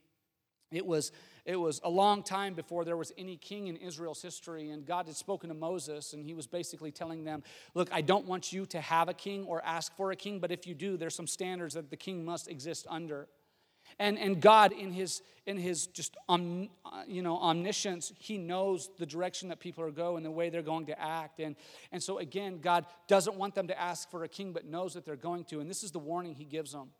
[0.71, 1.13] It was,
[1.47, 5.07] it was a long time before there was any king in Israel's history, and God
[5.07, 7.43] had spoken to Moses, and he was basically telling them,
[7.75, 10.53] Look, I don't want you to have a king or ask for a king, but
[10.53, 13.29] if you do, there's some standards that the king must exist under.
[13.99, 18.91] And, and God, in his, in his just om, uh, you know, omniscience, he knows
[18.99, 21.41] the direction that people are going the way they're going to act.
[21.41, 21.57] And,
[21.93, 25.05] and so, again, God doesn't want them to ask for a king, but knows that
[25.05, 25.61] they're going to.
[25.61, 26.91] And this is the warning he gives them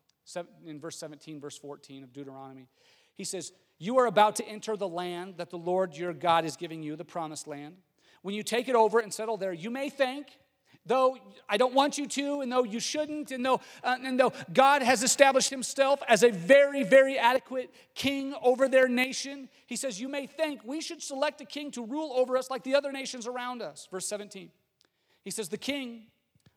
[0.67, 2.69] in verse 17, verse 14 of Deuteronomy.
[3.15, 6.57] He says, You are about to enter the land that the Lord your God is
[6.57, 7.77] giving you, the promised land.
[8.23, 10.27] When you take it over and settle there, you may think,
[10.87, 14.33] though I don't want you to, and though you shouldn't, and though, uh, and though
[14.53, 20.01] God has established himself as a very, very adequate king over their nation, he says,
[20.01, 22.93] You may think we should select a king to rule over us like the other
[22.93, 23.89] nations around us.
[23.91, 24.51] Verse 17.
[25.23, 26.05] He says, The king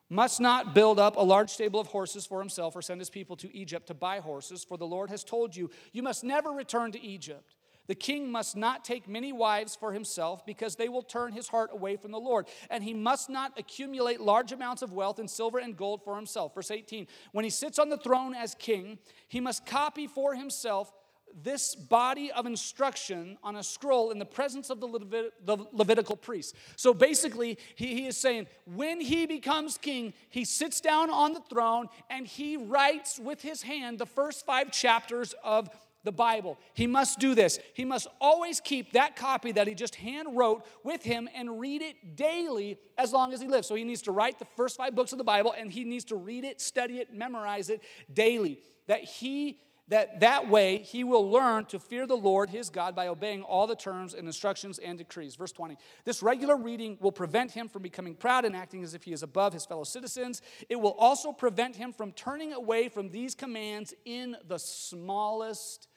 [0.10, 3.36] must not build up a large stable of horses for himself or send his people
[3.38, 6.92] to Egypt to buy horses, for the Lord has told you, You must never return
[6.92, 7.56] to Egypt.
[7.88, 11.72] The king must not take many wives for himself because they will turn his heart
[11.74, 12.48] away from the Lord.
[12.70, 16.56] And he must not accumulate large amounts of wealth in silver and gold for himself.
[16.56, 20.94] Verse 18 When he sits on the throne as king, he must copy for himself
[21.42, 26.16] this body of instruction on a scroll in the presence of the, Levit- the Levitical
[26.16, 26.54] priests.
[26.76, 31.42] So basically, he, he is saying when he becomes king, he sits down on the
[31.50, 35.70] throne and he writes with his hand the first five chapters of
[36.04, 36.58] the Bible.
[36.74, 37.60] He must do this.
[37.74, 41.82] He must always keep that copy that he just hand wrote with him and read
[41.82, 43.68] it daily as long as he lives.
[43.68, 46.06] So he needs to write the first five books of the Bible and he needs
[46.06, 47.82] to read it, study it, memorize it
[48.14, 48.60] daily.
[48.88, 53.08] That he that that way he will learn to fear the Lord his God by
[53.08, 55.36] obeying all the terms and instructions and decrees.
[55.36, 55.78] Verse 20.
[56.06, 59.24] This regular reading will prevent him from becoming proud and acting as if he is
[59.24, 60.42] above his fellow citizens.
[60.70, 65.88] It will also prevent him from turning away from these commands in the smallest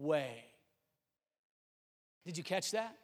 [0.00, 0.44] way.
[2.24, 2.96] Did you catch that?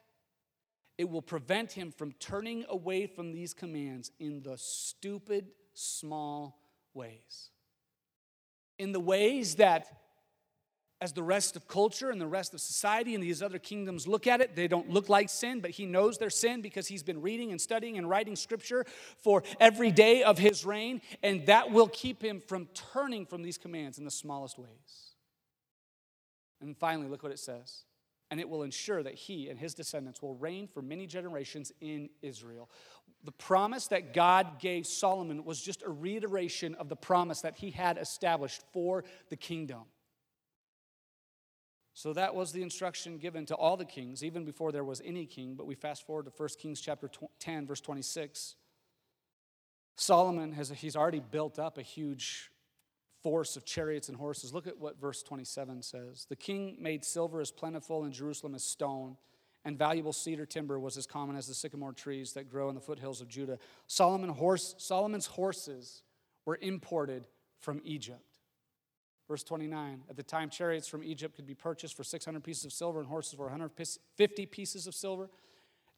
[0.98, 6.58] It will prevent him from turning away from these commands in the stupid, small
[6.94, 7.50] ways.
[8.78, 9.86] In the ways that,
[11.00, 14.26] as the rest of culture and the rest of society and these other kingdoms look
[14.26, 17.20] at it, they don't look like sin, but he knows they're sin because he's been
[17.20, 18.86] reading and studying and writing scripture
[19.18, 23.58] for every day of his reign, and that will keep him from turning from these
[23.58, 25.05] commands in the smallest ways.
[26.66, 27.84] And finally, look what it says.
[28.30, 32.10] And it will ensure that he and his descendants will reign for many generations in
[32.22, 32.68] Israel.
[33.22, 37.70] The promise that God gave Solomon was just a reiteration of the promise that he
[37.70, 39.82] had established for the kingdom.
[41.94, 45.24] So that was the instruction given to all the kings, even before there was any
[45.24, 45.54] king.
[45.54, 48.56] But we fast forward to 1 Kings chapter 10, verse 26.
[49.96, 52.50] Solomon has he's already built up a huge
[53.26, 54.54] force of chariots and horses.
[54.54, 56.26] Look at what verse 27 says.
[56.28, 59.16] The king made silver as plentiful in Jerusalem as stone,
[59.64, 62.80] and valuable cedar timber was as common as the sycamore trees that grow in the
[62.80, 63.58] foothills of Judah.
[63.88, 66.04] Solomon horse, Solomon's horses
[66.44, 67.26] were imported
[67.58, 68.38] from Egypt.
[69.26, 72.72] Verse 29 At the time, chariots from Egypt could be purchased for 600 pieces of
[72.72, 75.30] silver and horses for 150 pieces of silver.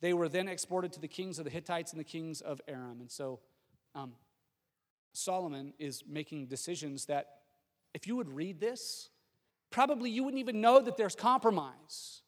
[0.01, 3.01] They were then exported to the kings of the Hittites and the kings of Aram.
[3.03, 3.41] And so
[3.95, 4.15] um,
[5.13, 7.27] Solomon is making decisions that,
[7.95, 9.11] if you would read this,
[9.71, 12.23] probably you wouldn't even know that there's compromise.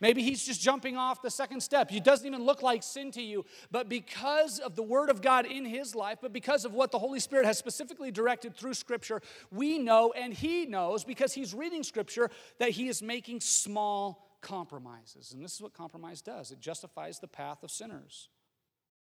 [0.00, 1.92] Maybe he's just jumping off the second step.
[1.92, 3.44] It doesn't even look like sin to you.
[3.70, 6.98] But because of the Word of God in his life, but because of what the
[6.98, 11.84] Holy Spirit has specifically directed through Scripture, we know and he knows because he's reading
[11.84, 15.32] Scripture that he is making small compromises.
[15.32, 18.28] And this is what compromise does it justifies the path of sinners.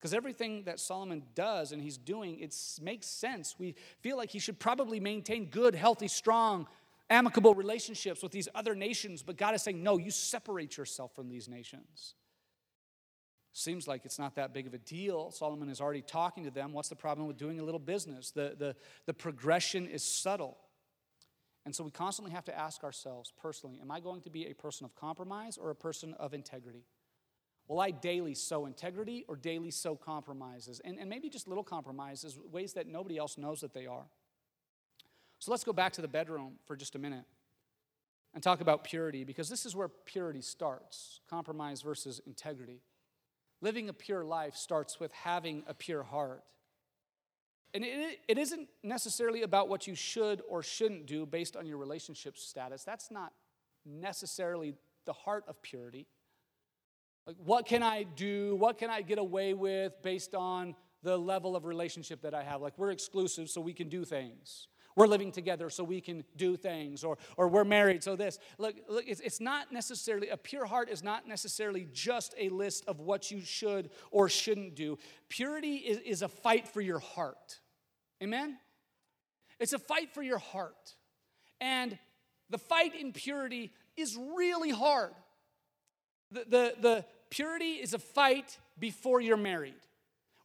[0.02, 3.54] Because everything that Solomon does and he's doing, it makes sense.
[3.56, 6.66] We feel like he should probably maintain good, healthy, strong,
[7.08, 11.28] amicable relationships with these other nations, but God is saying, no, you separate yourself from
[11.28, 12.16] these nations.
[13.52, 15.30] Seems like it's not that big of a deal.
[15.30, 16.72] Solomon is already talking to them.
[16.72, 18.32] What's the problem with doing a little business?
[18.32, 18.74] The, the,
[19.06, 20.58] the progression is subtle.
[21.64, 24.54] And so we constantly have to ask ourselves personally Am I going to be a
[24.54, 26.86] person of compromise or a person of integrity?
[27.68, 30.80] Will I daily sow integrity or daily sow compromises?
[30.84, 34.06] And, and maybe just little compromises, ways that nobody else knows that they are.
[35.38, 37.24] So let's go back to the bedroom for just a minute
[38.34, 42.80] and talk about purity because this is where purity starts compromise versus integrity.
[43.60, 46.42] Living a pure life starts with having a pure heart.
[47.74, 51.78] And it, it isn't necessarily about what you should or shouldn't do based on your
[51.78, 52.84] relationship status.
[52.84, 53.32] That's not
[53.86, 54.74] necessarily
[55.06, 56.06] the heart of purity.
[57.26, 58.56] Like, what can I do?
[58.56, 62.60] What can I get away with based on the level of relationship that I have?
[62.60, 64.68] Like, we're exclusive, so we can do things.
[64.94, 67.02] We're living together, so we can do things.
[67.04, 68.38] Or, or we're married, so this.
[68.58, 72.84] Look, look it's, it's not necessarily, a pure heart is not necessarily just a list
[72.86, 74.98] of what you should or shouldn't do.
[75.28, 77.60] Purity is, is a fight for your heart.
[78.22, 78.58] Amen?
[79.58, 80.96] It's a fight for your heart.
[81.60, 81.96] And
[82.50, 85.12] the fight in purity is really hard.
[86.32, 89.74] The, the, the purity is a fight before you're married.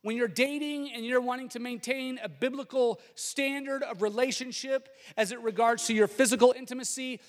[0.03, 5.39] When you're dating and you're wanting to maintain a biblical standard of relationship as it
[5.41, 7.19] regards to your physical intimacy,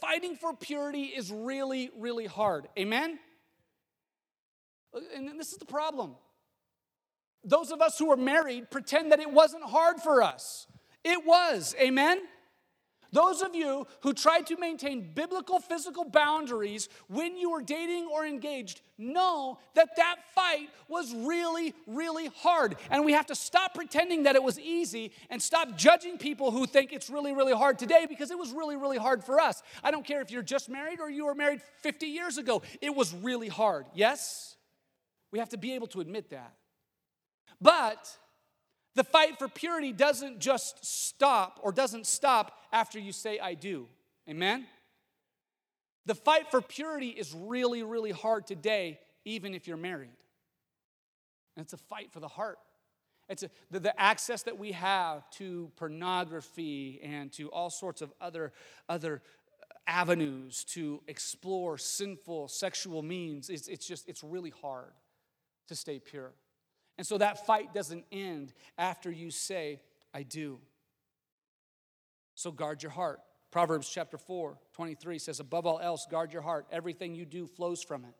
[0.00, 2.68] fighting for purity is really, really hard.
[2.78, 3.18] Amen?
[5.14, 6.16] And this is the problem.
[7.46, 10.66] those of us who are married pretend that it wasn't hard for us.
[11.04, 11.74] It was.
[11.80, 12.20] Amen?
[13.16, 18.26] Those of you who try to maintain biblical physical boundaries when you were dating or
[18.26, 22.76] engaged know that that fight was really, really hard.
[22.90, 26.66] And we have to stop pretending that it was easy and stop judging people who
[26.66, 29.62] think it's really, really hard today because it was really, really hard for us.
[29.82, 32.94] I don't care if you're just married or you were married 50 years ago, it
[32.94, 33.86] was really hard.
[33.94, 34.56] Yes?
[35.32, 36.52] We have to be able to admit that.
[37.62, 38.14] But
[38.96, 43.88] the fight for purity doesn't just stop or doesn't stop after you say, I do.
[44.28, 44.66] Amen?
[46.06, 50.16] The fight for purity is really, really hard today, even if you're married.
[51.56, 52.58] And it's a fight for the heart.
[53.28, 58.12] It's a, the, the, access that we have to pornography and to all sorts of
[58.20, 58.52] other,
[58.88, 59.20] other
[59.86, 63.50] avenues to explore sinful sexual means.
[63.50, 64.92] It's, it's just, it's really hard
[65.68, 66.32] to stay pure.
[66.98, 69.80] And so that fight doesn't end after you say,
[70.14, 70.58] I do.
[72.34, 73.20] So guard your heart.
[73.50, 76.66] Proverbs chapter 4, 23 says, Above all else, guard your heart.
[76.70, 78.14] Everything you do flows from it.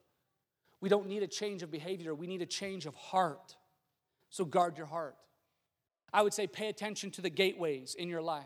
[0.80, 3.56] We don't need a change of behavior, we need a change of heart.
[4.28, 5.16] So guard your heart.
[6.12, 8.44] I would say pay attention to the gateways in your life.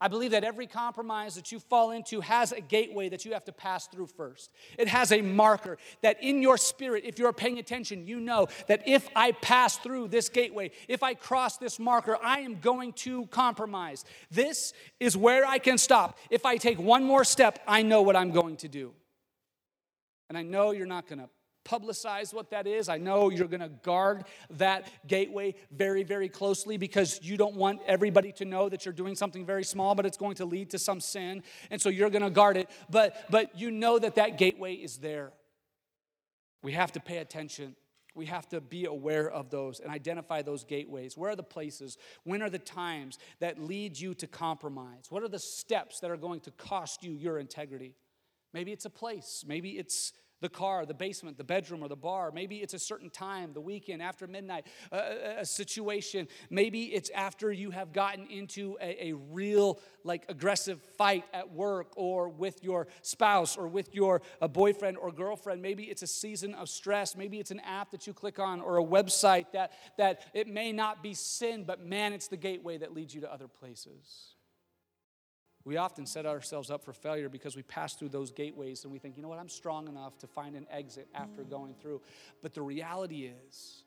[0.00, 3.44] I believe that every compromise that you fall into has a gateway that you have
[3.46, 4.50] to pass through first.
[4.78, 8.82] It has a marker that in your spirit, if you're paying attention, you know that
[8.86, 13.26] if I pass through this gateway, if I cross this marker, I am going to
[13.26, 14.04] compromise.
[14.30, 16.18] This is where I can stop.
[16.30, 18.92] If I take one more step, I know what I'm going to do.
[20.28, 21.28] And I know you're not going to
[21.66, 22.88] publicize what that is.
[22.88, 27.80] I know you're going to guard that gateway very, very closely because you don't want
[27.86, 30.78] everybody to know that you're doing something very small, but it's going to lead to
[30.78, 31.42] some sin.
[31.70, 32.70] And so you're going to guard it.
[32.88, 35.32] But, but you know that that gateway is there.
[36.62, 37.76] We have to pay attention.
[38.14, 41.18] We have to be aware of those and identify those gateways.
[41.18, 41.98] Where are the places?
[42.24, 45.06] When are the times that lead you to compromise?
[45.10, 47.94] What are the steps that are going to cost you your integrity?
[48.54, 49.44] Maybe it's a place.
[49.46, 52.30] Maybe it's the car, the basement, the bedroom, or the bar.
[52.30, 56.28] Maybe it's a certain time, the weekend, after midnight, a, a situation.
[56.50, 61.92] Maybe it's after you have gotten into a, a, real, like, aggressive fight at work
[61.96, 65.62] or with your spouse or with your uh, boyfriend or girlfriend.
[65.62, 67.16] Maybe it's a season of stress.
[67.16, 70.72] Maybe it's an app that you click on or a website that, that it may
[70.72, 74.35] not be sin, but man, it's the gateway that leads you to other places.
[75.66, 79.00] We often set ourselves up for failure because we pass through those gateways and we
[79.00, 81.50] think, you know what, I'm strong enough to find an exit after mm.
[81.50, 82.02] going through.
[82.40, 83.82] But the reality is,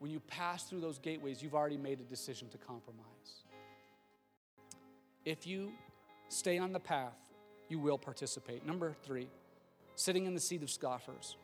[0.00, 3.44] when you pass through those gateways, you've already made a decision to compromise.
[5.24, 5.70] If you
[6.28, 7.16] stay on the path,
[7.68, 8.66] you will participate.
[8.66, 9.28] Number three,
[9.94, 11.36] sitting in the seat of scoffers.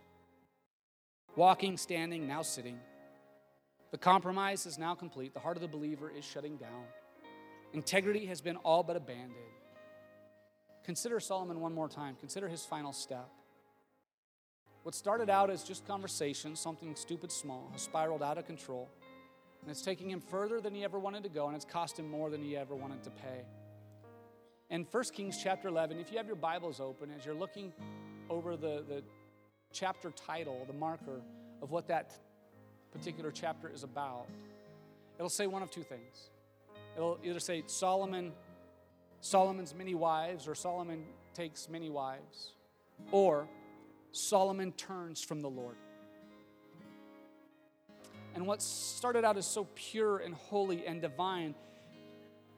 [1.37, 2.81] Walking, standing, now sitting.
[3.93, 5.35] The compromise is now complete.
[5.35, 6.85] The heart of the believer is shutting down.
[7.73, 9.35] Integrity has been all but abandoned.
[10.85, 12.17] Consider Solomon one more time.
[12.19, 13.29] Consider his final step.
[14.83, 18.89] What started out as just conversation, something stupid small, has spiraled out of control.
[19.63, 22.11] And it's taking him further than he ever wanted to go, and it's cost him
[22.11, 23.45] more than he ever wanted to pay.
[24.71, 27.73] In 1 Kings chapter 11, if you have your Bibles open, as you're looking
[28.31, 29.03] over the, the
[29.73, 31.21] chapter title, the marker
[31.61, 32.15] of what that
[32.91, 34.27] particular chapter is about,
[35.19, 36.31] it'll say one of two things.
[36.97, 38.33] It'll either say Solomon,
[39.21, 42.53] Solomon's many wives, or Solomon takes many wives,
[43.13, 43.49] or
[44.13, 45.77] Solomon turns from the Lord.
[48.35, 51.55] And what started out as so pure and holy and divine,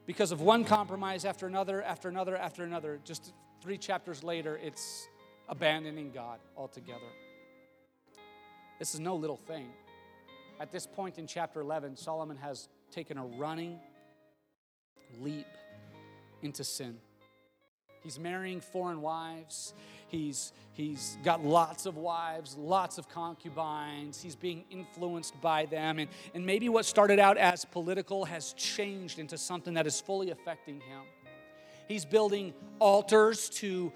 [0.05, 5.07] because of one compromise after another, after another, after another, just three chapters later, it's
[5.49, 6.99] abandoning God altogether.
[8.79, 9.69] This is no little thing.
[10.59, 13.79] At this point in chapter 11, Solomon has taken a running
[15.21, 15.47] leap
[16.41, 16.97] into sin.
[18.03, 19.73] He's marrying foreign wives.
[20.09, 24.21] He's, he's got lots of wives, lots of concubines.
[24.21, 25.99] He's being influenced by them.
[25.99, 30.31] And, and maybe what started out as political has changed into something that is fully
[30.31, 31.01] affecting him.
[31.87, 33.91] He's building altars to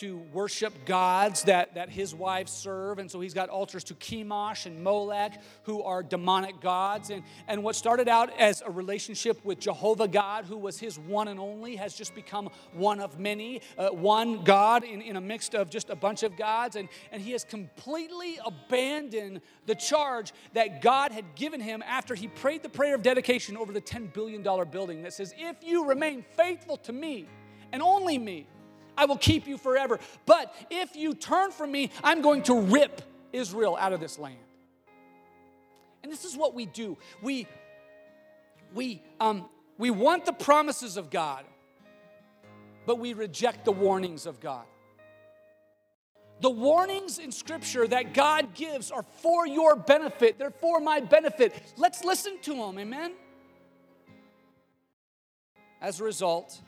[0.00, 2.98] to worship gods that, that his wives serve.
[2.98, 7.10] And so he's got altars to Chemosh and Molech, who are demonic gods.
[7.10, 11.28] And, and what started out as a relationship with Jehovah God, who was his one
[11.28, 15.50] and only, has just become one of many, uh, one God in, in a mix
[15.50, 16.76] of just a bunch of gods.
[16.76, 22.26] And, and he has completely abandoned the charge that God had given him after he
[22.26, 26.24] prayed the prayer of dedication over the $10 billion building that says, If you remain
[26.38, 27.28] faithful to me
[27.70, 28.46] and only me,
[29.00, 29.98] I will keep you forever.
[30.26, 33.00] But if you turn from me, I'm going to rip
[33.32, 34.36] Israel out of this land.
[36.02, 36.98] And this is what we do.
[37.22, 37.46] We
[38.74, 39.48] we um
[39.78, 41.46] we want the promises of God,
[42.84, 44.66] but we reject the warnings of God.
[46.42, 51.54] The warnings in Scripture that God gives are for your benefit, they're for my benefit.
[51.78, 53.12] Let's listen to them, amen?
[55.80, 56.60] As a result,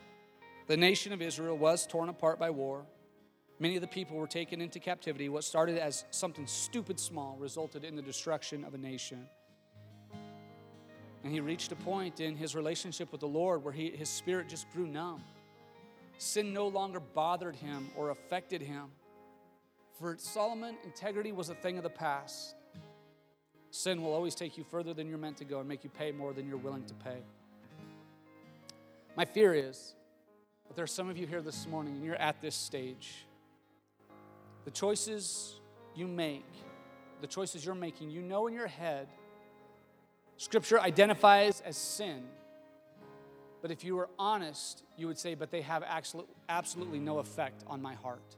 [0.67, 2.85] the nation of Israel was torn apart by war.
[3.59, 5.29] Many of the people were taken into captivity.
[5.29, 9.27] What started as something stupid small resulted in the destruction of a nation.
[11.23, 14.49] And he reached a point in his relationship with the Lord where he, his spirit
[14.49, 15.23] just grew numb.
[16.17, 18.87] Sin no longer bothered him or affected him.
[19.99, 22.55] For Solomon, integrity was a thing of the past.
[23.71, 26.11] Sin will always take you further than you're meant to go and make you pay
[26.11, 27.17] more than you're willing to pay.
[29.15, 29.95] My fear is
[30.73, 33.27] that there are some of you here this morning and you're at this stage.
[34.65, 35.59] The choices
[35.93, 36.47] you make,
[37.21, 39.07] the choices you're making, you know in your head,
[40.37, 42.23] Scripture identifies as sin.
[43.61, 45.83] But if you were honest, you would say, but they have
[46.49, 48.35] absolutely no effect on my heart.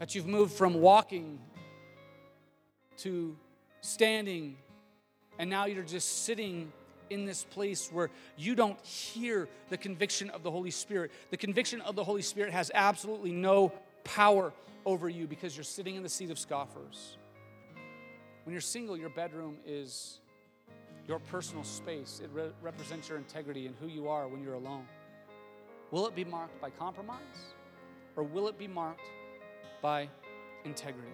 [0.00, 1.38] That you've moved from walking
[2.96, 3.36] to
[3.80, 4.56] standing,
[5.38, 6.72] and now you're just sitting
[7.12, 11.10] in this place where you don't hear the conviction of the Holy Spirit.
[11.30, 13.72] The conviction of the Holy Spirit has absolutely no
[14.04, 14.52] power
[14.84, 17.16] over you because you're sitting in the seat of scoffers.
[18.44, 20.18] When you're single, your bedroom is
[21.06, 22.20] your personal space.
[22.22, 24.86] It re- represents your integrity and who you are when you're alone.
[25.90, 27.54] Will it be marked by compromise
[28.16, 29.00] or will it be marked
[29.82, 30.08] by
[30.64, 31.12] integrity.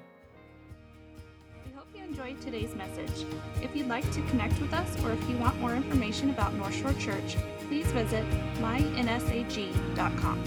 [1.69, 3.27] We hope you enjoyed today's message.
[3.61, 6.75] If you'd like to connect with us or if you want more information about North
[6.75, 7.37] Shore Church,
[7.69, 8.25] please visit
[8.61, 10.43] mynsag.com.